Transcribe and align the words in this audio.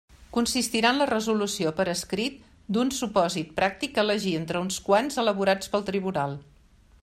Consistirà 0.35 0.91
en 0.95 1.01
la 1.01 1.05
resolució 1.09 1.73
per 1.79 1.85
escrit 1.93 2.39
d'un 2.77 2.91
supòsit 3.01 3.53
pràctic 3.61 3.99
a 4.01 4.05
elegir 4.07 4.35
entre 4.39 4.65
uns 4.65 4.81
quants 4.89 5.23
elaborats 5.25 5.75
pel 5.75 5.87
tribunal. 5.93 6.39